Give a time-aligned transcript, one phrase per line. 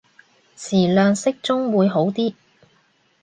[0.57, 2.33] 詞量適中會好啲